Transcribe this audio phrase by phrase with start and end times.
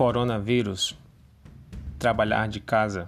[0.00, 0.96] Coronavírus,
[1.98, 3.06] trabalhar de casa,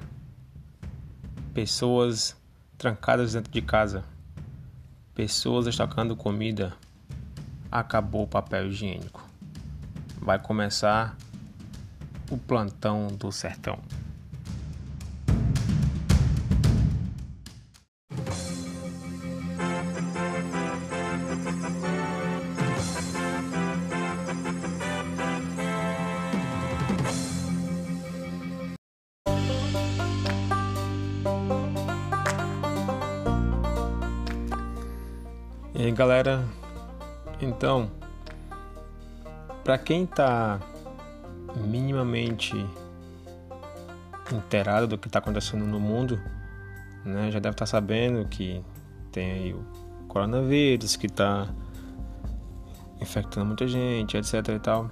[1.54, 2.36] pessoas
[2.76, 4.04] trancadas dentro de casa,
[5.14, 6.74] pessoas estocando comida,
[7.70, 9.26] acabou o papel higiênico.
[10.20, 11.16] Vai começar
[12.30, 13.78] o plantão do sertão.
[39.72, 40.60] Para quem tá
[41.64, 42.54] minimamente
[44.30, 46.20] inteirado do que está acontecendo no mundo,
[47.06, 48.62] né, já deve estar tá sabendo que
[49.10, 49.64] tem o
[50.08, 51.48] coronavírus que está
[53.00, 54.90] infectando muita gente, etc e tal.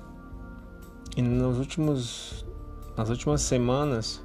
[1.14, 2.46] E nos últimos,
[2.96, 4.24] nas últimas semanas,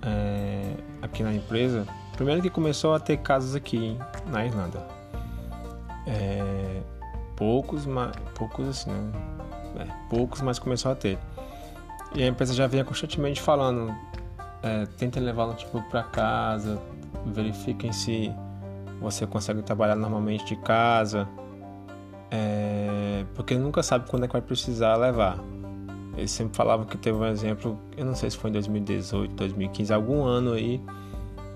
[0.00, 1.86] é, aqui na empresa,
[2.16, 4.82] primeiro que começou a ter casos aqui na Irlanda
[6.06, 6.80] é,
[7.36, 9.39] poucos, mas, poucos assim, né?
[9.76, 11.18] É, poucos, mas começou a ter.
[12.14, 13.94] E a empresa já vinha constantemente falando,
[14.62, 16.80] é, tentem levar o tipo para casa,
[17.26, 18.32] verifiquem se
[19.00, 21.28] você consegue trabalhar normalmente de casa,
[22.30, 25.38] é, porque nunca sabe quando é que vai precisar levar.
[26.16, 29.92] Eles sempre falavam que teve um exemplo, eu não sei se foi em 2018, 2015,
[29.92, 30.82] algum ano aí,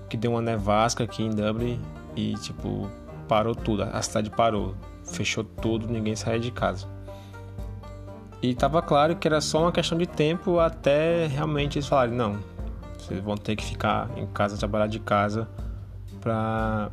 [0.09, 1.79] que deu uma nevasca aqui em Dublin
[2.15, 2.89] e tipo
[3.27, 6.87] parou tudo, a cidade parou, fechou tudo, ninguém saía de casa.
[8.45, 12.37] E estava claro que era só uma questão de tempo até realmente eles falarem: não,
[12.95, 15.49] vocês vão ter que ficar em casa, trabalhar de casa,
[16.21, 16.91] para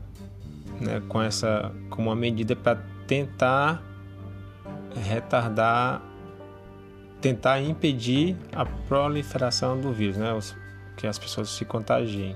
[0.80, 3.82] né, com essa como uma medida para tentar
[4.96, 6.00] retardar,
[7.20, 10.30] tentar impedir a proliferação do vírus, né,
[10.96, 12.34] que as pessoas se contagiem.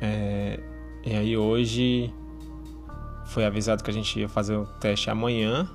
[0.00, 0.58] É,
[1.04, 2.10] e aí hoje
[3.26, 5.68] foi avisado que a gente ia fazer o teste amanhã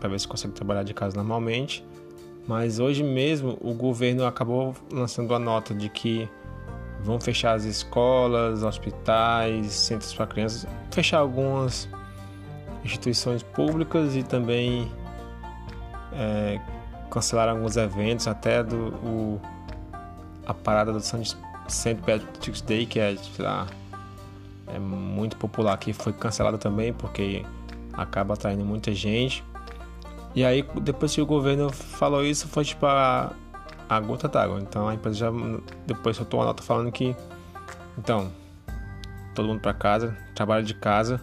[0.00, 1.84] para ver se consegue trabalhar de casa normalmente.
[2.46, 6.28] Mas hoje mesmo o governo acabou lançando a nota de que
[7.02, 11.88] vão fechar as escolas, hospitais, centros para crianças, fechar algumas
[12.84, 14.90] instituições públicas e também
[16.12, 16.60] é,
[17.10, 19.40] cancelar alguns eventos, até do o,
[20.46, 21.36] a parada do St.
[22.04, 23.66] Patrick's Day, que é, lá,
[24.66, 27.44] é muito popular aqui, foi cancelada também porque
[27.92, 29.44] acaba atraindo muita gente.
[30.34, 33.32] E aí, depois que o governo falou isso, foi tipo a,
[33.88, 34.58] a gota d'água.
[34.60, 35.30] Então a empresa já
[35.86, 37.14] depois soltou uma nota falando que,
[37.96, 38.32] então,
[39.34, 41.20] todo mundo para casa, trabalho de casa,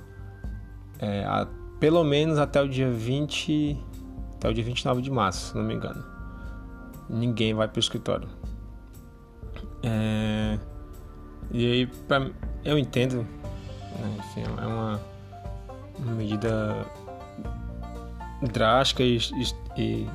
[0.99, 1.45] é, a,
[1.79, 3.77] pelo menos até o dia 20,
[4.35, 6.03] até o dia 29 de março, se não me engano.
[7.09, 8.29] Ninguém vai para o escritório.
[9.83, 10.57] É,
[11.51, 12.29] e aí, pra,
[12.63, 13.28] eu entendo,
[13.99, 15.01] né, enfim, é uma,
[15.99, 16.85] uma medida
[18.41, 19.18] drástica e,
[19.78, 20.07] e,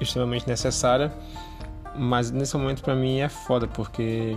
[0.00, 1.12] extremamente necessária,
[1.94, 4.36] mas nesse momento para mim é foda porque,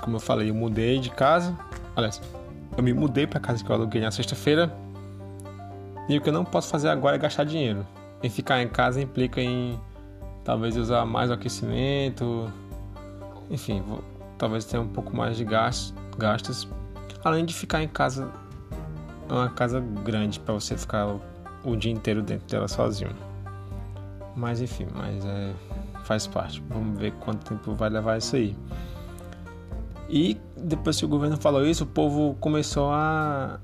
[0.00, 1.56] como eu falei, eu mudei de casa,
[1.94, 2.20] aliás,
[2.76, 4.72] eu me mudei para casa que eu aluguei na sexta-feira
[6.08, 7.86] e o que eu não posso fazer agora é gastar dinheiro.
[8.22, 9.78] E ficar em casa implica em
[10.42, 12.50] talvez usar mais o aquecimento,
[13.50, 14.02] enfim, vou,
[14.38, 16.66] talvez tenha um pouco mais de gastos, gastos
[17.24, 18.30] além de ficar em casa,
[19.28, 21.06] uma casa grande para você ficar
[21.64, 23.10] o, dia inteiro dentro dela sozinho.
[24.36, 25.52] Mas enfim, mas é,
[26.04, 26.62] faz parte.
[26.68, 28.56] Vamos ver quanto tempo vai levar isso aí.
[30.08, 33.60] E depois que o governo falou isso, o povo começou a,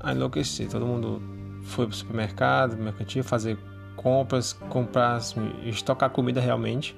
[0.00, 0.68] a enlouquecer.
[0.68, 1.20] Todo mundo
[1.62, 3.58] foi para o supermercado, mercantil, fazer
[3.96, 5.20] compras, comprar,
[5.64, 6.96] estocar comida realmente.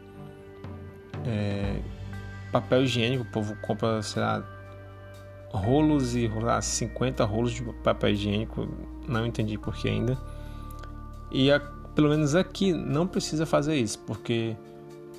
[1.26, 1.80] É,
[2.52, 4.44] papel higiênico, o povo compra, sei lá,
[5.52, 8.68] rolos e lá, 50 rolos de papel higiênico,
[9.08, 10.16] não entendi por que ainda.
[11.30, 11.60] E a,
[11.94, 14.56] pelo menos aqui não precisa fazer isso, porque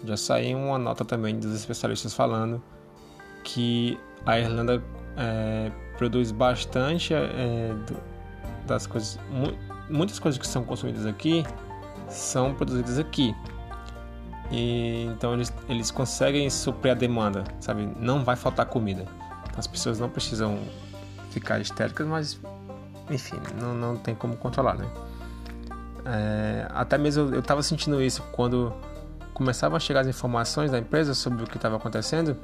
[0.04, 2.62] já saiu uma nota também dos especialistas falando
[3.44, 4.84] que a Irlanda
[5.18, 7.74] é, produz bastante é,
[8.66, 9.20] das coisas,
[9.90, 11.44] muitas coisas que são consumidas aqui
[12.10, 13.36] são produzidas aqui.
[14.52, 17.88] E então eles, eles conseguem suprir a demanda, sabe?
[17.98, 19.06] Não vai faltar comida.
[19.56, 20.60] As pessoas não precisam
[21.30, 22.40] ficar histéricas, mas
[23.10, 24.88] enfim, não, não tem como controlar, né?
[26.06, 28.74] É, até mesmo eu estava sentindo isso quando
[29.34, 32.36] começavam a chegar as informações da empresa sobre o que estava acontecendo.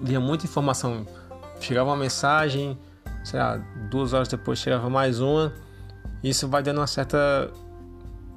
[0.00, 1.06] Vinha muita informação,
[1.60, 2.78] chegava uma mensagem,
[3.24, 3.60] sei lá,
[3.90, 5.52] duas horas depois chegava mais uma.
[6.22, 7.50] Isso vai dando uma certa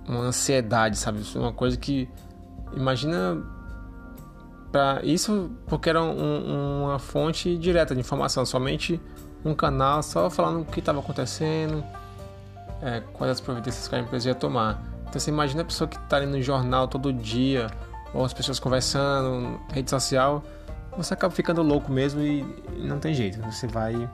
[0.08, 1.22] uma ansiedade, sabe?
[1.36, 2.08] Uma coisa que
[2.76, 3.42] imagina
[4.72, 9.02] para isso porque era um, uma fonte direta de informação, somente
[9.44, 11.84] um canal só falando o que estava acontecendo,
[12.82, 14.82] é, quais as providências que a empresa ia tomar.
[15.02, 17.68] Então você imagina a pessoa que está ali no jornal todo dia,
[18.14, 20.44] ou as pessoas conversando, rede social,
[20.98, 22.42] você acaba ficando louco mesmo e,
[22.76, 23.42] e não tem jeito.
[23.52, 24.10] Você vai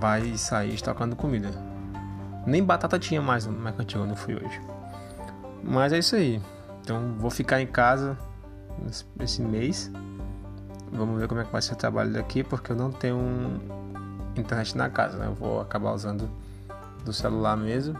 [0.00, 1.50] vai sair estocando comida.
[2.46, 4.60] Nem batata tinha mais no mercantil quando eu fui hoje.
[5.62, 6.40] Mas é isso aí.
[6.82, 8.16] Então vou ficar em casa
[9.20, 9.90] esse mês.
[10.92, 13.60] Vamos ver como é que vai ser o trabalho daqui, porque eu não tenho
[14.36, 15.26] internet na casa, né?
[15.26, 16.30] Eu vou acabar usando
[17.06, 17.96] do celular mesmo.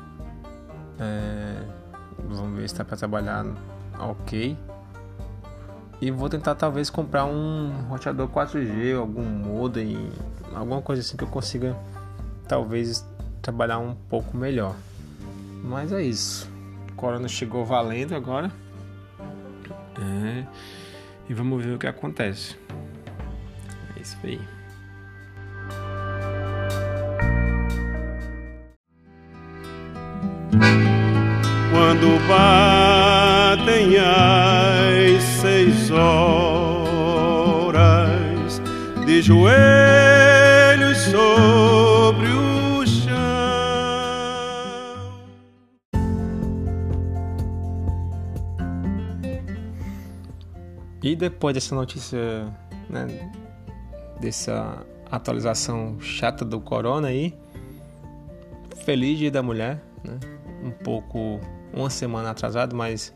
[0.99, 1.63] É,
[2.29, 3.47] vamos ver se dá para trabalhar
[3.99, 4.59] ok.
[6.01, 10.11] E vou tentar talvez comprar um roteador 4G, algum modem,
[10.55, 11.75] alguma coisa assim que eu consiga
[12.47, 13.07] talvez
[13.41, 14.75] trabalhar um pouco melhor.
[15.65, 16.51] Mas é isso.
[16.91, 18.51] O corona chegou valendo agora.
[19.99, 20.45] É,
[21.29, 22.59] e vamos ver o que acontece.
[23.97, 24.56] É isso aí.
[31.99, 37.01] Quando batem as seis horas
[39.07, 43.17] de joelhos sobre o chão.
[51.03, 52.19] E depois dessa notícia,
[52.91, 53.07] né,
[54.21, 57.35] dessa atualização chata do corona aí,
[58.85, 60.21] feliz dia da mulher, né?
[60.63, 61.41] Um pouco
[61.77, 63.15] uma semana atrasado, mas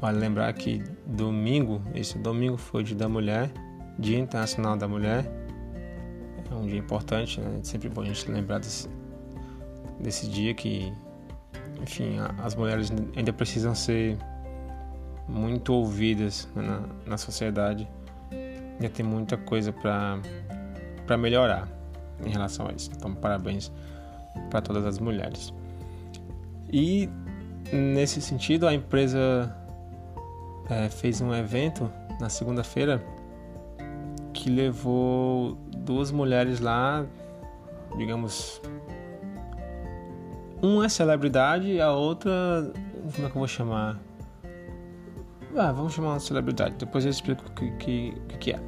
[0.00, 3.50] vale lembrar que domingo, esse domingo foi o Dia da Mulher,
[3.98, 5.30] Dia Internacional da Mulher.
[6.50, 7.58] É um dia importante, né?
[7.60, 8.88] É sempre bom a gente lembrar desse,
[10.00, 10.92] desse dia que,
[11.80, 14.18] enfim, as mulheres ainda precisam ser
[15.28, 17.86] muito ouvidas né, na, na sociedade.
[18.32, 21.68] Ainda tem muita coisa para melhorar
[22.24, 22.90] em relação a isso.
[22.96, 23.70] Então, parabéns
[24.48, 25.52] para todas as mulheres.
[26.72, 27.08] E
[27.72, 29.54] nesse sentido, a empresa
[30.68, 31.90] é, fez um evento
[32.20, 33.02] na segunda-feira
[34.32, 37.04] que levou duas mulheres lá,
[37.96, 38.60] digamos,
[40.62, 42.30] uma é celebridade a outra,
[43.14, 43.98] como é que eu vou chamar?
[45.56, 48.60] Ah, vamos chamar uma celebridade, depois eu explico o que, que, que é.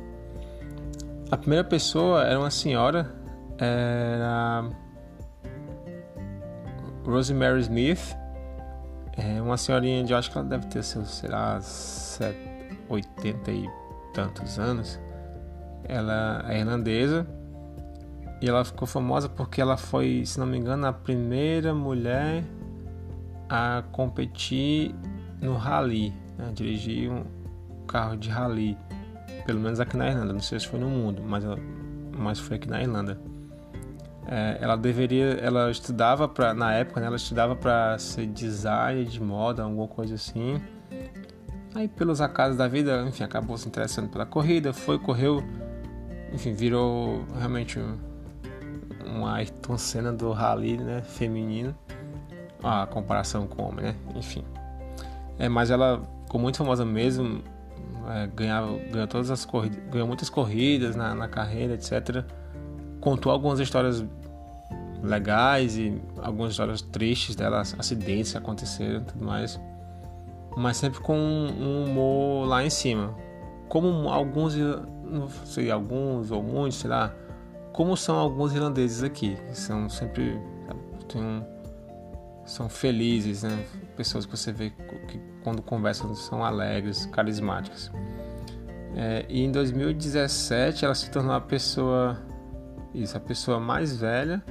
[1.31, 3.14] A primeira pessoa era uma senhora,
[3.58, 4.69] era
[7.04, 8.16] Rosemary Smith,
[9.17, 11.61] é uma senhorinha de, acho que ela deve ter seus, sei lá,
[12.88, 13.70] 80 e
[14.14, 14.99] tantos anos.
[15.85, 17.26] Ela é irlandesa
[18.41, 22.44] e ela ficou famosa porque ela foi, se não me engano, a primeira mulher
[23.49, 24.94] a competir
[25.41, 26.50] no rally, né?
[26.55, 27.25] dirigir um
[27.87, 28.79] carro de rally,
[29.44, 30.32] pelo menos aqui na Irlanda.
[30.32, 31.44] Não sei se foi no mundo, mas,
[32.17, 33.20] mas foi aqui na Irlanda.
[34.26, 39.20] É, ela deveria, ela estudava para na época, né, ela estudava para ser designer de
[39.20, 40.60] moda, alguma coisa assim.
[41.74, 45.42] Aí pelos acasos da vida, enfim, acabou se interessando pela corrida, foi, correu,
[46.32, 47.98] enfim, virou realmente um,
[49.06, 51.75] uma Ayrton Senna do rally, né, feminino.
[52.62, 53.97] A comparação com o homem, né?
[54.14, 54.44] Enfim.
[55.37, 57.42] É, mas ela ficou muito famosa mesmo,
[58.08, 62.25] é, ganhava, ganhou todas as corridas, ganhou muitas corridas na, na carreira, etc
[63.02, 64.02] contou algumas histórias
[65.02, 69.61] legais e algumas histórias tristes dela, acidentes que aconteceram e tudo mais.
[70.56, 73.14] Mas sempre com um humor lá em cima.
[73.68, 77.12] Como alguns, não sei, alguns ou muitos, sei lá,
[77.73, 79.37] como são alguns irlandeses aqui.
[79.52, 80.40] São sempre.
[81.14, 81.42] Um,
[82.47, 83.64] são felizes, né?
[83.97, 84.71] Pessoas que você vê
[85.09, 87.90] que quando conversam são alegres, carismáticas.
[88.94, 92.18] É, e em 2017 ela se tornou a pessoa
[92.94, 94.42] isso, a pessoa mais velha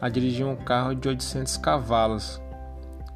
[0.00, 2.40] a dirigir um carro de 800 cavalos,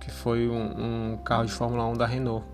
[0.01, 2.47] que foi um, um carro de Fórmula 1 da Renault.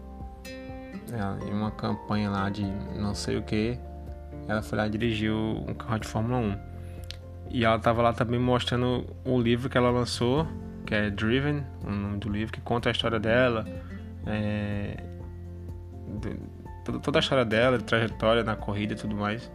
[1.13, 2.65] É, em uma campanha lá de
[2.97, 3.79] não sei o que,
[4.49, 6.59] ela foi lá e dirigiu um carro de Fórmula 1.
[7.51, 10.47] E ela estava lá também mostrando o livro que ela lançou,
[10.87, 13.67] que é Driven, o nome do livro, que conta a história dela,
[14.27, 14.97] é,
[17.03, 19.51] toda a história dela, trajetória na corrida e tudo mais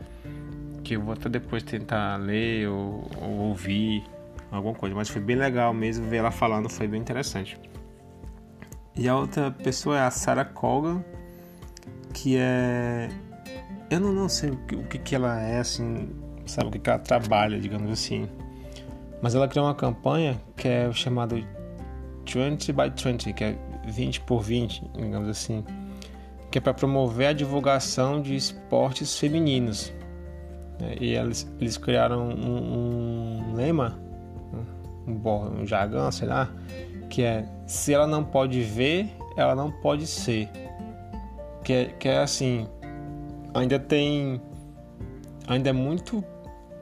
[0.87, 4.05] que eu vou até depois tentar ler ou, ou ouvir
[4.49, 4.95] alguma coisa.
[4.95, 7.59] Mas foi bem legal mesmo ver ela falando, foi bem interessante.
[8.95, 11.03] E a outra pessoa é a Sarah Colgan,
[12.13, 13.09] que é.
[13.89, 16.09] Eu não, não sei o que, o que, que ela é, assim,
[16.45, 18.29] sabe, o que, que ela trabalha, digamos assim.
[19.21, 21.35] Mas ela criou uma campanha que é chamada
[22.25, 25.65] 20 by 20, que é 20 por 20, digamos assim,
[26.49, 29.93] que é para promover a divulgação de esportes femininos.
[30.81, 33.99] É, e eles, eles criaram um, um lema,
[35.07, 36.49] um, um jargão, sei lá,
[37.09, 40.49] que é se ela não pode ver, ela não pode ser.
[41.63, 42.67] Que é, que é assim,
[43.53, 44.41] ainda tem,
[45.47, 46.23] ainda é muito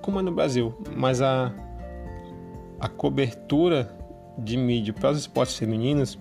[0.02, 1.52] como é no Brasil, mas a,
[2.80, 3.92] a cobertura
[4.38, 6.20] de mídia para os esportes femininos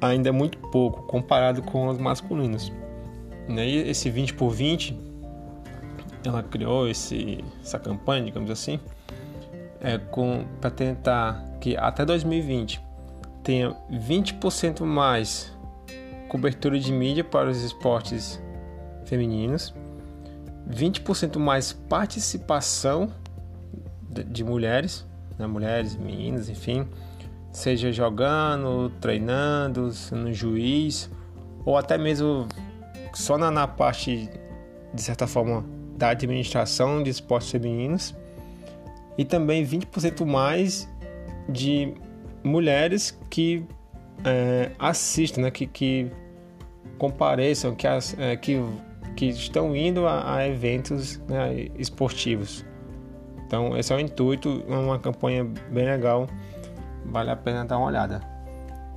[0.00, 2.72] ainda é muito pouco comparado com os masculinos.
[3.48, 3.68] Né?
[3.68, 4.98] E esse 20 por 20,
[6.28, 8.78] ela criou esse, essa campanha, digamos assim,
[9.80, 9.98] é,
[10.60, 12.80] para tentar que até 2020
[13.42, 15.52] tenha 20% mais
[16.28, 18.40] cobertura de mídia para os esportes
[19.04, 19.74] femininos,
[20.70, 23.12] 20% mais participação
[24.08, 25.06] de, de mulheres,
[25.38, 26.86] né, mulheres, meninas, enfim,
[27.50, 31.10] seja jogando, treinando, no juiz,
[31.64, 32.46] ou até mesmo
[33.12, 34.30] só na, na parte,
[34.94, 35.64] de certa forma,
[36.02, 38.12] da administração de esportes femininos,
[39.16, 40.88] e também 20% mais
[41.48, 41.94] de
[42.42, 43.64] mulheres que
[44.24, 46.10] é, assistem, né, que, que
[46.98, 48.60] compareçam, que, as, é, que,
[49.14, 52.64] que estão indo a, a eventos né, esportivos.
[53.46, 56.26] Então, esse é o intuito, é uma campanha bem legal,
[57.04, 58.20] vale a pena dar uma olhada.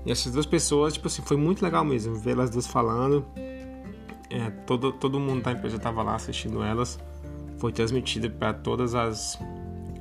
[0.07, 3.23] E essas duas pessoas, tipo assim, foi muito legal mesmo ver elas duas falando.
[4.35, 6.99] É, todo, todo mundo da empresa estava lá assistindo elas.
[7.57, 9.39] Foi transmitido para todas as,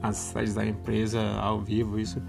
[0.02, 2.20] as sedes da empresa ao vivo, isso.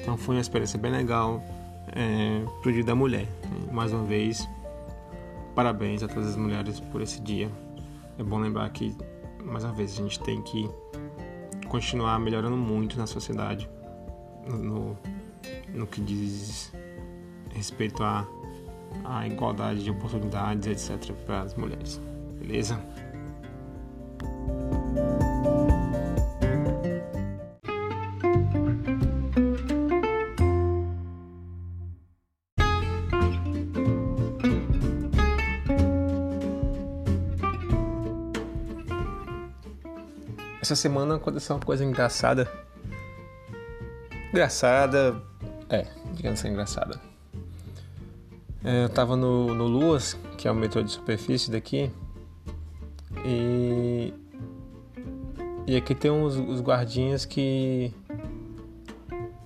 [0.00, 1.42] Então foi uma experiência bem legal
[1.88, 3.28] é, pro Dia da Mulher.
[3.70, 4.48] Mais uma vez,
[5.54, 7.50] parabéns a todas as mulheres por esse dia.
[8.18, 8.96] É bom lembrar que,
[9.44, 10.66] mais uma vez, a gente tem que
[11.68, 13.68] continuar melhorando muito na sociedade
[14.48, 14.96] no,
[15.74, 16.72] no que diz
[17.52, 18.26] respeito à,
[19.04, 22.00] à igualdade de oportunidades, etc., para as mulheres.
[22.38, 22.80] Beleza?
[40.70, 42.48] Essa semana aconteceu uma coisa engraçada.
[44.28, 45.20] Engraçada.
[45.68, 47.09] É, digamos assim, engraçada.
[48.62, 51.90] É, eu tava no, no Luas, que é o metrô de superfície daqui.
[53.24, 54.12] E.
[55.66, 57.92] E aqui tem uns, os guardinhas que.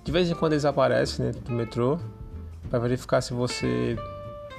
[0.03, 1.99] De vez em quando eles aparecem dentro do metrô
[2.69, 3.97] para verificar se você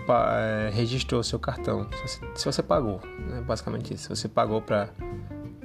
[0.08, 3.42] é, registrou seu cartão, se você, se você pagou, né?
[3.46, 4.04] basicamente isso.
[4.04, 4.88] Se você pagou para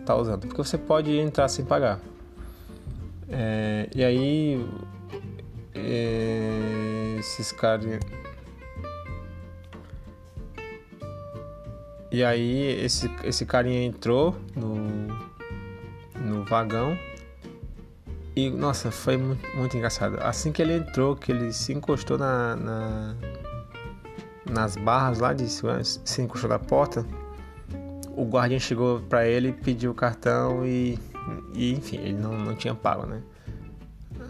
[0.05, 1.99] tá usando, porque você pode entrar sem pagar.
[3.29, 4.67] É, e aí
[5.73, 7.99] é, esses caras
[12.11, 14.75] e aí esse, esse carinha entrou no,
[16.19, 16.97] no vagão
[18.35, 22.55] e nossa foi muito, muito engraçado assim que ele entrou que ele se encostou na,
[22.55, 23.15] na
[24.49, 27.05] nas barras lá de se encostou da porta
[28.15, 30.99] o guardião chegou para ele, pediu o cartão e,
[31.53, 33.21] e, enfim, ele não, não tinha pago, né?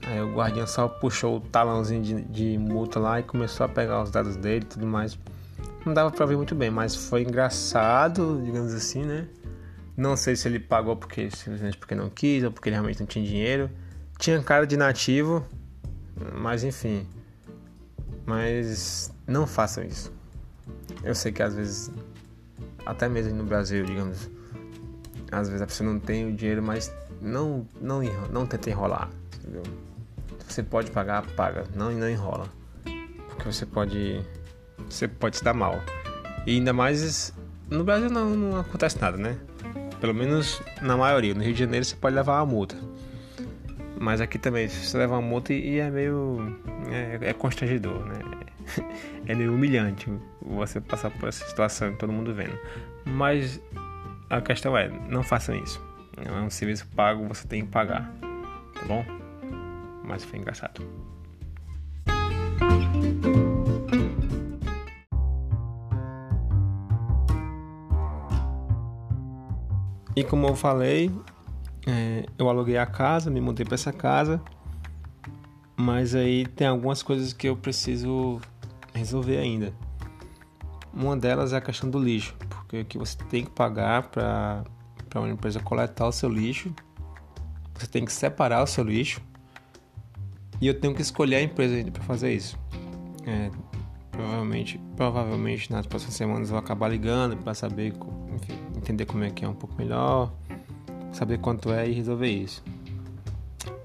[0.07, 4.01] Aí o guardião só puxou o talãozinho de, de multa lá e começou a pegar
[4.01, 5.17] os dados dele e tudo mais.
[5.85, 9.27] Não dava pra ver muito bem, mas foi engraçado, digamos assim, né?
[9.97, 13.07] Não sei se ele pagou porque simplesmente porque não quis ou porque ele realmente não
[13.07, 13.69] tinha dinheiro.
[14.19, 15.45] Tinha cara de nativo,
[16.35, 17.07] mas enfim.
[18.25, 20.13] Mas não façam isso.
[21.03, 21.91] Eu sei que às vezes
[22.85, 24.29] até mesmo no Brasil, digamos,
[25.31, 29.09] às vezes a pessoa não tem o dinheiro, mas não não não tenta enrolar,
[29.39, 29.63] entendeu?
[30.47, 32.47] Você pode pagar, paga, não não enrola,
[33.29, 34.21] porque você pode
[34.91, 35.81] você pode se dar mal.
[36.45, 37.33] E ainda mais
[37.69, 39.37] no Brasil não, não acontece nada, né?
[39.99, 41.33] Pelo menos na maioria.
[41.33, 42.75] No Rio de Janeiro você pode levar uma multa.
[43.99, 46.57] Mas aqui também, você leva uma multa e é meio.
[46.89, 48.19] É, é constrangedor, né?
[49.27, 52.57] é meio humilhante você passar por essa situação todo mundo vendo.
[53.05, 53.61] Mas
[54.29, 55.81] a questão é, não façam isso.
[56.17, 58.11] É um serviço pago, você tem que pagar.
[58.73, 59.05] Tá bom?
[60.03, 60.81] Mas foi engraçado.
[70.15, 71.11] E como eu falei,
[71.87, 74.41] é, eu aluguei a casa, me mudei para essa casa,
[75.75, 78.39] mas aí tem algumas coisas que eu preciso
[78.93, 79.73] resolver ainda.
[80.93, 84.63] Uma delas é a questão do lixo, porque que você tem que pagar para
[85.15, 86.73] uma empresa coletar o seu lixo,
[87.73, 89.21] você tem que separar o seu lixo
[90.61, 92.59] E eu tenho que escolher a empresa ainda para fazer isso.
[93.25, 93.49] É,
[94.11, 97.93] provavelmente, provavelmente nas próximas semanas eu vou acabar ligando para saber,
[98.35, 100.33] enfim, entender como é que é um pouco melhor,
[101.13, 102.63] saber quanto é e resolver isso.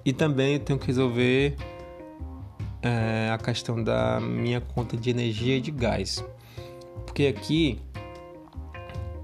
[0.05, 1.57] E também eu tenho que resolver
[2.83, 6.25] é, a questão da minha conta de energia e de gás.
[7.05, 7.81] Porque aqui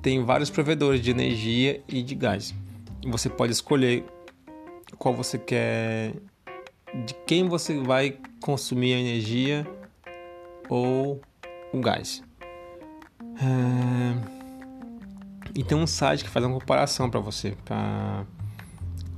[0.03, 2.55] tem vários provedores de energia e de gás.
[3.07, 4.05] Você pode escolher
[4.99, 6.13] qual você quer,
[7.05, 9.67] de quem você vai consumir a energia
[10.69, 11.21] ou
[11.73, 12.23] o gás.
[13.41, 14.42] É...
[15.55, 18.25] E tem um site que faz uma comparação para você, para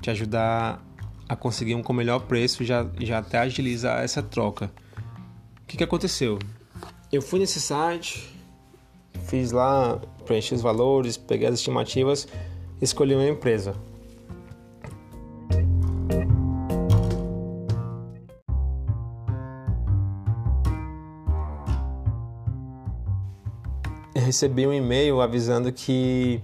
[0.00, 0.82] te ajudar
[1.28, 4.70] a conseguir um com melhor preço já já até agilizar essa troca.
[5.62, 6.38] O que, que aconteceu?
[7.10, 8.28] Eu fui nesse site,
[9.26, 12.28] fiz lá, preenchi os valores, peguei as estimativas,
[12.80, 13.74] escolhi uma empresa.
[24.34, 26.40] Recebi um e-mail avisando que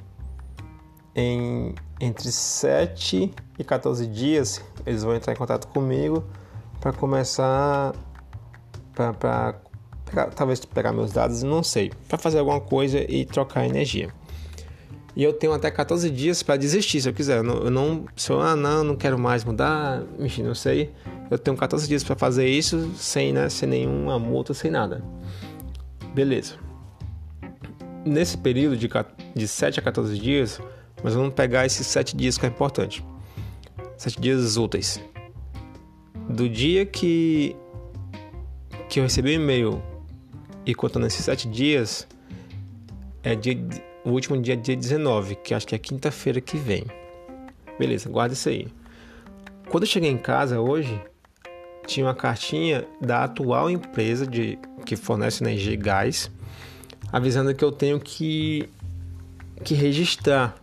[1.12, 6.24] em entre 7 e 14 dias eles vão entrar em contato comigo
[6.80, 7.92] para começar
[8.94, 14.08] para talvez pegar meus dados, não sei, para fazer alguma coisa e trocar energia.
[15.16, 17.38] E eu tenho até 14 dias para desistir se eu quiser.
[17.38, 18.06] Eu não, eu não,
[18.40, 20.92] ah, não, não quero mais mudar, enfim, não sei.
[21.28, 25.02] Eu tenho 14 dias para fazer isso sem, né, sem nenhuma multa, sem nada.
[26.14, 26.69] Beleza.
[28.04, 28.88] Nesse período de,
[29.34, 30.60] de 7 a 14 dias,
[31.02, 33.04] mas vamos pegar esses 7 dias que é importante
[34.00, 34.98] sete dias úteis.
[36.26, 37.54] Do dia que,
[38.88, 39.82] que eu recebi o e-mail
[40.64, 42.08] e contando esses sete dias,
[43.22, 43.58] é dia,
[44.02, 46.84] o último dia é dia 19, que acho que é quinta-feira que vem.
[47.78, 48.68] Beleza, guarda isso aí.
[49.68, 50.98] Quando eu cheguei em casa hoje,
[51.86, 56.30] tinha uma cartinha da atual empresa de, que fornece energia e gás,
[57.12, 58.68] avisando que eu tenho que,
[59.64, 60.56] que registrar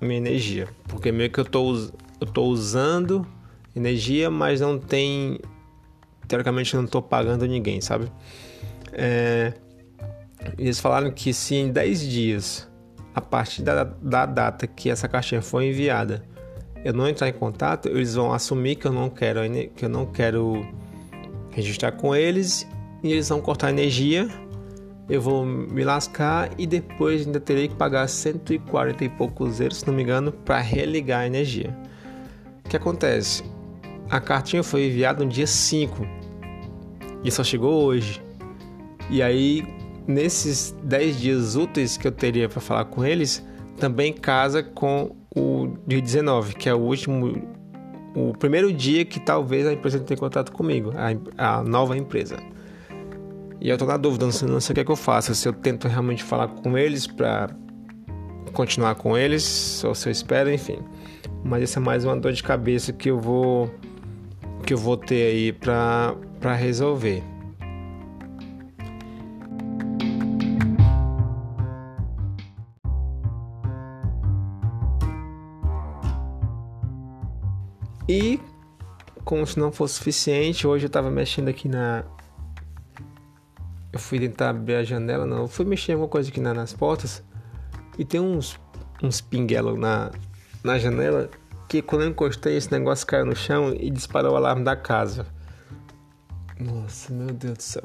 [0.00, 1.74] minha energia, porque meio que eu estou
[2.20, 3.26] eu estou usando
[3.74, 5.38] energia, mas não tem.
[6.26, 8.10] Teoricamente, não estou pagando ninguém, sabe?
[8.92, 9.54] É,
[10.58, 12.68] eles falaram que se em 10 dias,
[13.14, 16.22] a partir da, da data que essa caixinha foi enviada,
[16.84, 19.40] eu não entrar em contato, eles vão assumir que eu não quero,
[19.74, 20.66] que eu não quero
[21.50, 22.68] registrar com eles
[23.02, 24.28] e eles vão cortar energia.
[25.08, 29.86] Eu vou me lascar e depois ainda terei que pagar 140 e poucos euros, se
[29.86, 31.74] não me engano, para religar a energia.
[32.64, 33.42] O que acontece?
[34.10, 36.06] A cartinha foi enviada no dia 5
[37.24, 38.22] e só chegou hoje.
[39.10, 39.64] E aí,
[40.06, 43.42] nesses 10 dias úteis que eu teria para falar com eles,
[43.78, 47.48] também casa com o dia 19, que é o último,
[48.14, 52.36] o primeiro dia que talvez a empresa tenha contato comigo, a, a nova empresa.
[53.60, 55.34] E eu tô na dúvida, não sei, não sei o que, é que eu faço,
[55.34, 57.50] se eu tento realmente falar com eles para
[58.52, 60.78] continuar com eles, ou se eu espero, enfim
[61.44, 63.70] mas essa é mais uma dor de cabeça que eu vou
[64.66, 67.22] que eu vou ter aí para para resolver.
[78.08, 78.40] E
[79.24, 82.04] como se não fosse suficiente, hoje eu estava mexendo aqui na
[83.98, 86.54] eu fui tentar abrir a janela, não, eu fui mexer em alguma coisa aqui na,
[86.54, 87.22] nas portas
[87.98, 88.58] e tem uns
[89.02, 90.10] uns pinguelos na
[90.62, 91.30] na janela
[91.68, 95.26] que quando eu encostei esse negócio caiu no chão e disparou o alarme da casa.
[96.58, 97.84] Nossa, meu Deus do céu.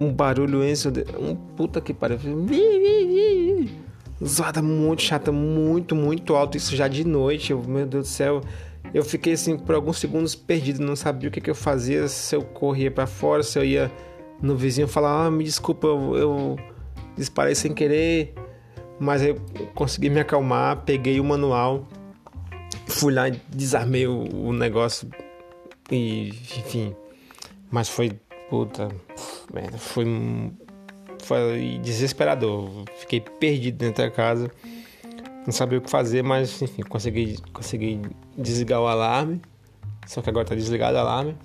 [0.00, 1.20] Um barulho ensurdecedor.
[1.20, 2.18] Um puta que pariu.
[4.24, 6.56] Zoada muito chata, muito, muito alto.
[6.56, 7.50] Isso já de noite.
[7.50, 8.40] Eu, meu Deus do céu.
[8.94, 10.80] Eu fiquei assim por alguns segundos perdido.
[10.80, 12.08] Não sabia o que, que eu fazia.
[12.08, 13.90] Se eu corria para fora, se eu ia
[14.42, 16.56] no vizinho falar: Ah, me desculpa, eu, eu
[17.16, 18.34] disparei sem querer
[19.00, 19.40] mas eu
[19.74, 21.88] consegui me acalmar, peguei o manual,
[22.86, 25.08] fui lá e desarmei o, o negócio
[25.90, 26.94] e enfim,
[27.70, 28.12] mas foi
[28.50, 28.88] puta,
[29.78, 30.04] foi
[31.24, 32.84] foi desesperador.
[32.98, 34.50] Fiquei perdido dentro da casa,
[35.46, 38.02] não sabia o que fazer, mas enfim, consegui consegui
[38.36, 39.40] desligar o alarme.
[40.06, 41.36] Só que agora tá desligado o alarme.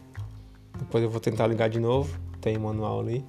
[0.78, 3.26] Depois eu vou tentar ligar de novo, tem manual ali.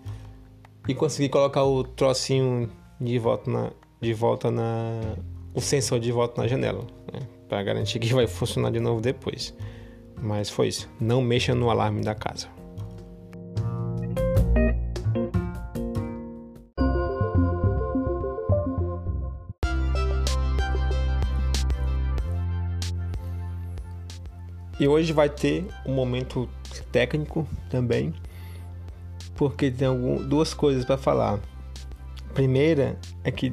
[0.86, 5.16] E consegui colocar o trocinho de volta na, de volta na
[5.54, 7.20] o sensor de volta na janela, né?
[7.48, 9.54] para garantir que vai funcionar de novo depois.
[10.20, 10.88] Mas foi isso.
[11.00, 12.48] Não mexa no alarme da casa.
[24.78, 26.46] E hoje vai ter um momento
[26.92, 28.12] técnico também,
[29.36, 31.40] porque tem algum, duas coisas para falar.
[32.34, 33.52] Primeira é que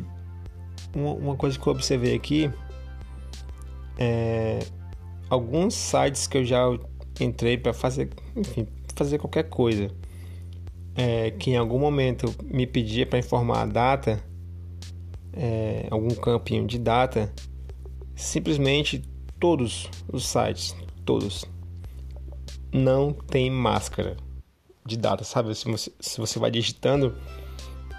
[0.96, 2.52] uma, coisa que eu observei aqui
[3.98, 4.60] é
[5.30, 6.66] alguns sites que eu já
[7.20, 9.90] entrei para fazer, enfim, fazer qualquer coisa,
[10.96, 14.24] é, que em algum momento me pedia para informar a data,
[15.32, 17.34] é, algum campinho de data,
[18.16, 19.02] simplesmente
[19.40, 21.46] todos os sites, todos,
[22.72, 24.16] não tem máscara
[24.86, 25.54] de data, sabe?
[25.56, 27.16] Se você, se você vai digitando,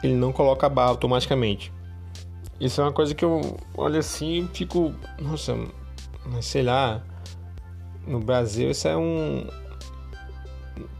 [0.02, 1.72] ele não coloca a barra automaticamente.
[2.60, 5.56] Isso é uma coisa que eu olho assim e fico, nossa,
[6.26, 7.02] mas sei lá,
[8.06, 9.46] no Brasil isso é um.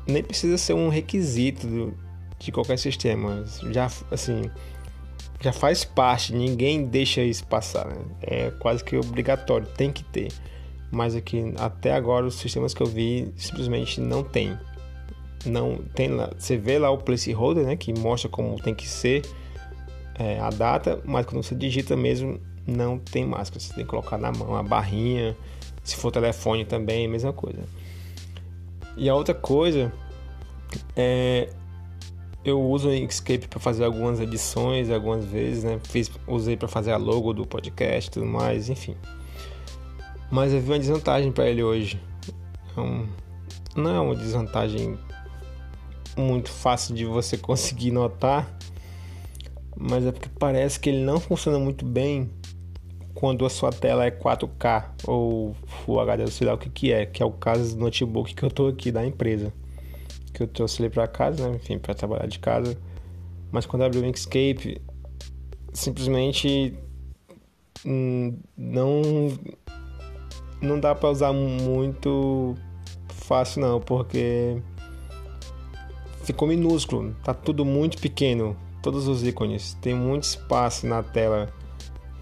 [0.07, 1.95] Nem precisa ser um requisito do,
[2.39, 3.45] de qualquer sistema.
[3.71, 4.51] Já, assim,
[5.41, 7.87] já faz parte, ninguém deixa isso passar.
[7.87, 8.05] Né?
[8.23, 10.33] É quase que obrigatório, tem que ter.
[10.91, 14.57] Mas aqui, até agora, os sistemas que eu vi simplesmente não tem.
[15.45, 16.31] Não tem lá.
[16.39, 17.77] Você vê lá o placeholder, né?
[17.77, 19.23] Que mostra como tem que ser
[20.19, 23.61] é, a data, mas quando você digita mesmo, não tem máscara.
[23.61, 25.37] Você tem que colocar na mão a barrinha.
[25.83, 27.63] Se for telefone também, mesma coisa.
[28.97, 29.93] E a outra coisa
[30.97, 31.49] é
[32.45, 35.81] eu uso o Inkscape para fazer algumas edições algumas vezes, né?
[35.83, 38.95] Fiz, usei para fazer a logo do podcast tudo mais, enfim.
[40.31, 41.99] Mas eu vi uma desvantagem para ele hoje.
[42.77, 43.09] É um,
[43.75, 44.99] não é uma desvantagem
[46.17, 48.57] muito fácil de você conseguir notar,
[49.77, 52.31] mas é porque parece que ele não funciona muito bem
[53.15, 57.07] quando a sua tela é 4K ou Full HD, sei lá o que, que é,
[57.07, 59.53] que é o caso do notebook que eu tô aqui da empresa.
[60.33, 61.57] Que eu trouxe ele para casa, né?
[61.57, 62.77] enfim, para trabalhar de casa.
[63.53, 64.83] Mas quando abri o Inkscape,
[65.73, 66.77] simplesmente
[67.87, 69.03] hum, não
[70.61, 72.55] não dá para usar muito
[73.09, 74.61] fácil não, porque
[76.25, 81.53] ficou minúsculo, tá tudo muito pequeno, todos os ícones, tem muito espaço na tela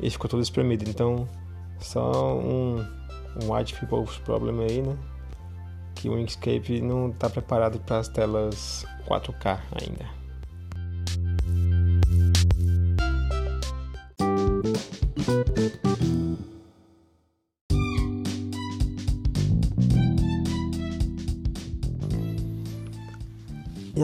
[0.01, 0.89] e ficou tudo espremido.
[0.89, 1.29] Então,
[1.81, 2.85] só um,
[3.43, 4.97] um white people's problem aí, né?
[5.95, 10.22] Que o Inkscape não está preparado para as telas 4K ainda.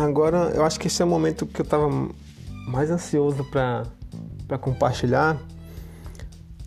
[0.00, 1.88] Agora eu acho que esse é o momento que eu estava
[2.66, 5.38] mais ansioso para compartilhar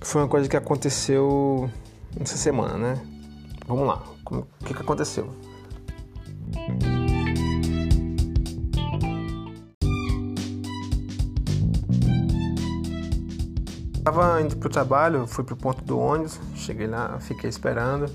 [0.01, 1.69] foi uma coisa que aconteceu
[2.17, 3.01] nessa semana, né?
[3.67, 5.29] Vamos lá, o que, que aconteceu?
[14.03, 18.11] Tava indo pro trabalho, fui pro ponto do ônibus, cheguei lá, fiquei esperando.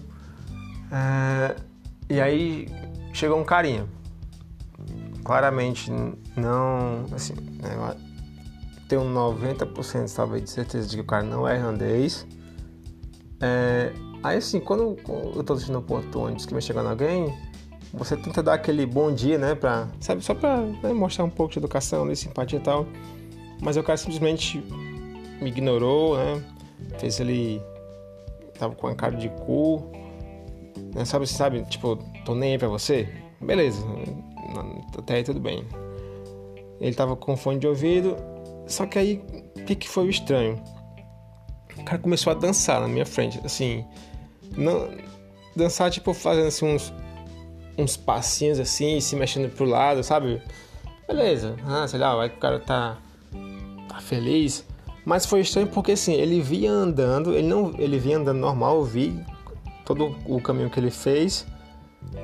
[0.91, 1.57] É,
[2.11, 2.69] e aí
[3.13, 3.87] chegou um carinha.
[5.27, 5.91] Claramente
[6.37, 7.97] não, assim, né,
[8.89, 12.25] tenho 90% talvez de certeza de que o cara não é irlandês.
[13.41, 14.97] É, aí assim, quando
[15.35, 17.35] eu tô assistindo o ponto ônibus que vai chegando alguém,
[17.93, 19.57] você tenta dar aquele bom dia, né?
[19.57, 22.87] Pra, sabe, só pra né, mostrar um pouco de educação, de simpatia e tal.
[23.61, 24.63] Mas o cara simplesmente
[25.41, 26.41] me ignorou, né?
[26.99, 27.61] Fez ele.
[28.57, 29.91] Tava com a cara de cu.
[30.95, 31.05] Né?
[31.05, 33.09] Sabe, sabe, tipo, tô nem aí pra você?
[33.41, 33.85] Beleza,
[34.99, 35.65] até aí tudo bem.
[36.81, 38.17] Ele tava com fone de ouvido,
[38.67, 39.23] só que aí,
[39.57, 40.63] o que, que foi o estranho?
[41.79, 43.85] O cara começou a dançar na minha frente, assim.
[44.57, 44.89] Não,
[45.55, 46.93] dançar, tipo, fazendo assim uns,
[47.79, 50.43] uns passinhos assim, se mexendo pro lado, sabe?
[51.07, 52.99] Beleza, ah, sei lá, vai que o cara tá,
[53.89, 54.65] tá feliz.
[55.05, 58.85] Mas foi estranho porque assim, ele vinha andando, ele não, ele vinha andando normal, eu
[58.85, 59.25] vi
[59.85, 61.47] todo o caminho que ele fez.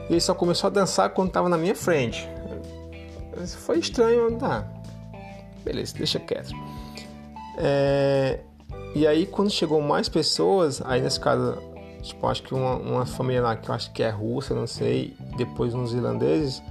[0.09, 2.29] E ele só começou a dançar quando tava na minha frente.
[3.59, 4.67] Foi estranho, tá?
[5.65, 6.53] Beleza, deixa quieto.
[7.57, 8.41] É,
[8.95, 11.57] e aí, quando chegou mais pessoas, aí nesse caso,
[12.03, 15.17] tipo, acho que uma, uma família lá que eu acho que é russa, não sei,
[15.37, 16.63] depois uns irlandeses,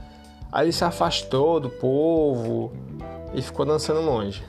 [0.52, 2.72] aí ele se afastou do povo
[3.34, 4.44] e ficou dançando longe.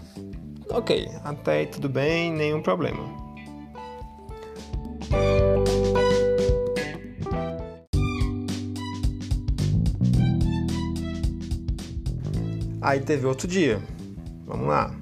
[0.68, 3.22] Ok, até aí tudo bem, nenhum problema.
[12.83, 13.81] Aí teve outro dia.
[14.45, 14.92] Vamos lá.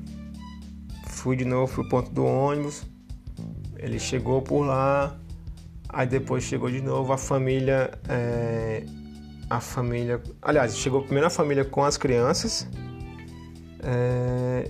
[1.07, 2.85] Fui de novo pro ponto do ônibus.
[3.79, 5.17] Ele chegou por lá.
[5.89, 7.91] Aí depois chegou de novo a família.
[8.07, 8.85] É,
[9.49, 10.23] a família.
[10.43, 12.69] Aliás, chegou primeiro a família com as crianças.
[13.83, 14.69] É,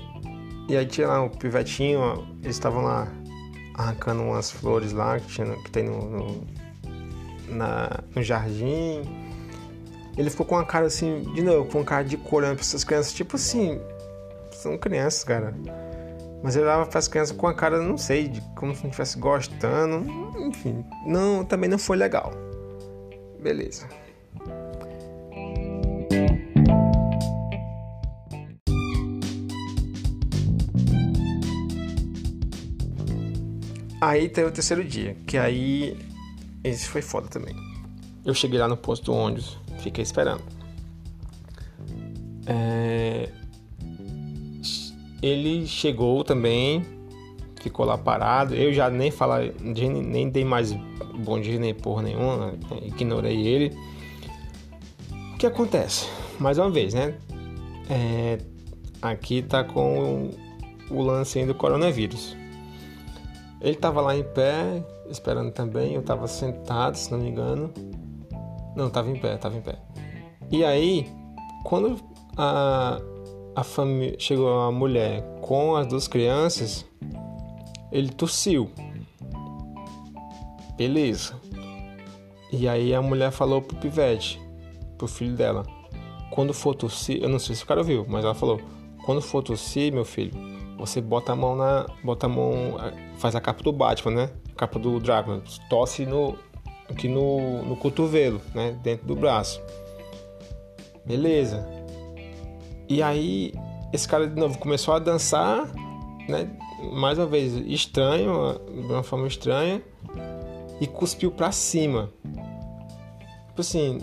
[0.68, 2.28] e aí tinha lá o pivetinho.
[2.44, 3.08] Eles estavam lá
[3.74, 6.46] arrancando umas flores lá que, tinha, que tem no, no,
[7.48, 9.02] na, no jardim.
[10.16, 12.84] Ele ficou com uma cara assim, de novo, com uma cara de corando pra essas
[12.84, 13.80] crianças, tipo assim,
[14.52, 15.54] são crianças, cara.
[16.42, 18.90] Mas ele olhava para as crianças com a cara, não sei, de como se não
[18.90, 20.04] estivesse gostando.
[20.38, 22.32] Enfim, não, também não foi legal.
[23.40, 23.86] Beleza.
[34.00, 35.94] Aí teve o terceiro dia, que aí
[36.64, 37.54] esse foi foda também.
[38.24, 40.42] Eu cheguei lá no posto ônibus, fiquei esperando.
[42.46, 43.28] É...
[45.22, 46.82] Ele chegou também,
[47.60, 48.54] ficou lá parado.
[48.54, 50.72] Eu já nem falei, nem dei mais
[51.20, 53.76] bom dia nem porra nenhuma, ignorei ele.
[55.34, 56.08] O que acontece?
[56.38, 57.14] Mais uma vez, né?
[57.88, 58.38] É...
[59.02, 60.30] Aqui tá com
[60.90, 62.36] o lance do coronavírus.
[63.60, 65.94] Ele estava lá em pé, esperando também.
[65.94, 67.72] Eu estava sentado, se não me engano.
[68.76, 69.78] Não, estava em pé, estava em pé.
[70.50, 71.06] E aí,
[71.64, 71.96] quando
[72.36, 73.00] a,
[73.54, 76.86] a família chegou a mulher com as duas crianças,
[77.92, 78.70] ele tossiu.
[80.76, 81.34] Beleza.
[82.52, 84.40] E aí a mulher falou pro pivete,
[84.98, 85.64] pro filho dela,
[86.30, 88.60] quando for tossir, eu não sei se o cara ouviu, mas ela falou,
[89.04, 90.32] quando for tossir, meu filho,
[90.78, 91.86] você bota a mão na.
[92.02, 92.76] Bota a mão.
[93.18, 94.30] Faz a capa do Batman, né?
[94.56, 95.42] Capa do Drácula.
[95.68, 96.36] Tosse no,
[96.90, 98.78] aqui no, no cotovelo, né?
[98.82, 99.60] Dentro do braço.
[101.04, 101.66] Beleza.
[102.88, 103.54] E aí,
[103.92, 105.66] esse cara de novo começou a dançar,
[106.28, 106.48] né?
[106.92, 109.82] Mais uma vez, estranho, de uma forma estranha.
[110.80, 112.10] E cuspiu pra cima.
[113.48, 113.98] Tipo assim,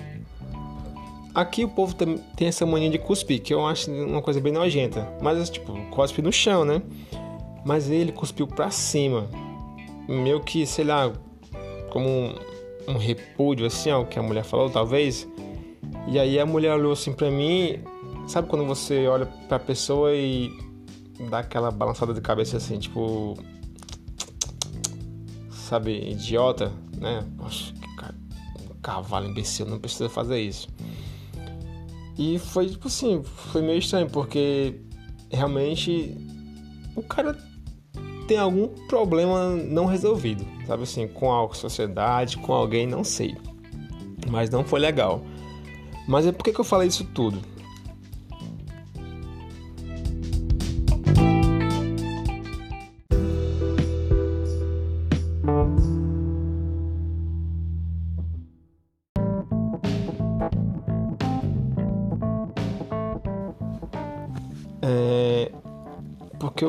[1.38, 4.52] Aqui o povo tem, tem essa mania de cuspir, que eu acho uma coisa bem
[4.52, 5.08] nojenta.
[5.22, 6.82] Mas, tipo, cospe no chão, né?
[7.64, 9.30] Mas ele cuspiu pra cima.
[10.08, 11.14] Meio que, sei lá,
[11.92, 12.34] como
[12.88, 15.28] um, repúdio, assim, ó, que a mulher falou, talvez.
[16.08, 17.80] E aí a mulher olhou assim pra mim.
[18.28, 20.52] Sabe quando você olha pra pessoa e
[21.30, 23.38] dá aquela balançada de cabeça assim, tipo.
[25.50, 27.26] Sabe, idiota, né?
[27.82, 27.88] Que
[28.82, 30.70] cavalo imbecil, não precisa fazer isso.
[32.18, 34.80] E foi tipo assim, foi meio estranho, porque
[35.30, 36.16] realmente
[36.96, 37.38] o cara
[38.28, 43.36] tem algum problema não resolvido, sabe assim, com a sociedade, com alguém, não sei.
[44.30, 45.22] Mas não foi legal.
[46.08, 47.40] Mas é por que eu falei isso tudo?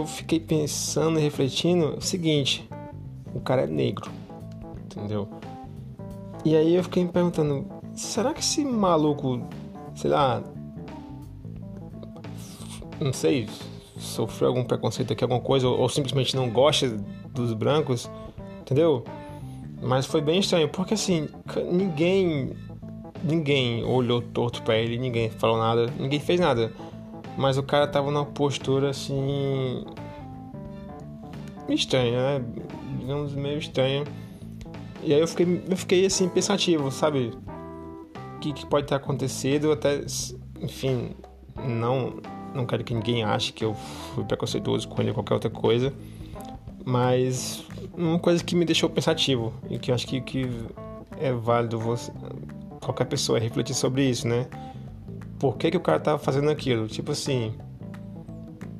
[0.08, 2.68] Fiquei pensando e refletindo o seguinte:
[3.34, 4.10] o cara é negro,
[4.84, 5.28] entendeu?
[6.44, 9.40] E aí eu fiquei me perguntando: será que esse maluco,
[9.94, 10.42] sei lá,
[13.00, 13.48] não sei,
[13.96, 16.88] sofreu algum preconceito aqui, alguma coisa, ou, ou simplesmente não gosta
[17.32, 18.10] dos brancos,
[18.60, 19.04] entendeu?
[19.80, 21.28] Mas foi bem estranho, porque assim,
[21.70, 22.56] ninguém
[23.22, 26.72] ninguém olhou torto para ele, ninguém falou nada, ninguém fez nada.
[27.36, 29.84] Mas o cara tava numa postura assim.
[31.74, 32.44] Estranha, né?
[32.98, 34.04] Digamos meio estranha.
[35.02, 37.32] E aí eu fiquei, eu fiquei assim, pensativo, sabe?
[38.36, 40.00] O que, que pode ter acontecido, até.
[40.60, 41.10] Enfim,
[41.56, 42.20] não,
[42.54, 45.92] não quero que ninguém ache que eu fui preconceituoso com ele ou qualquer outra coisa.
[46.84, 47.64] Mas
[47.96, 50.48] uma coisa que me deixou pensativo e que eu acho que, que
[51.18, 52.10] é válido você,
[52.80, 54.46] qualquer pessoa refletir sobre isso, né?
[55.38, 56.86] por que, que o cara tava fazendo aquilo.
[56.88, 57.54] Tipo assim,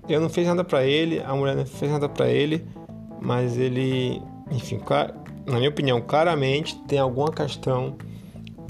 [0.08, 2.66] eu não fiz nada para ele, a mulher não fez nada para ele,
[3.20, 4.80] mas ele, enfim,
[5.46, 7.96] na minha opinião, claramente tem alguma questão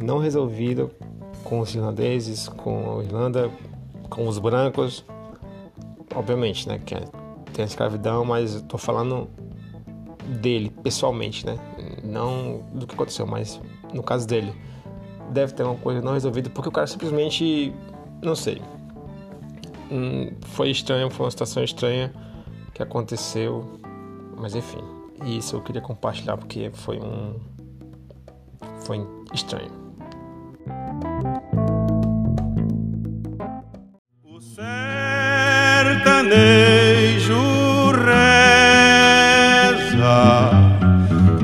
[0.00, 0.88] não resolvida
[1.44, 3.50] com os irlandeses, com a Irlanda,
[4.08, 5.04] com os brancos,
[6.14, 7.00] obviamente, né, que é,
[7.52, 9.28] tem a escravidão, mas eu tô falando
[10.40, 11.58] dele pessoalmente, né,
[12.04, 13.60] não do que aconteceu, mas
[13.92, 14.52] no caso dele.
[15.30, 17.72] Deve ter uma coisa não resolvida, porque o cara simplesmente,
[18.22, 18.62] não sei.
[19.90, 22.12] Hum, foi estranho, foi uma situação estranha
[22.72, 23.78] que aconteceu,
[24.38, 24.82] mas enfim.
[25.24, 27.34] Isso eu queria compartilhar porque foi um.
[28.84, 29.70] Foi estranho.
[34.24, 34.72] O sertanejo
[37.90, 39.08] reza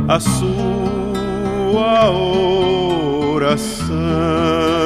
[0.09, 2.11] a sua
[3.35, 4.84] oração.